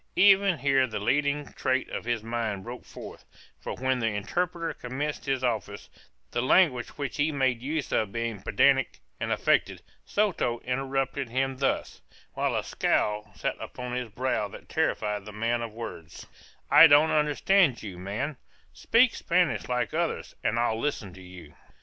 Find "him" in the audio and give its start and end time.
11.29-11.57